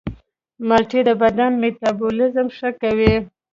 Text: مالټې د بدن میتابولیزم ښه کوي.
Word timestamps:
مالټې 0.67 0.99
د 1.07 1.09
بدن 1.21 1.51
میتابولیزم 1.61 2.47
ښه 2.57 2.69
کوي. 2.81 3.13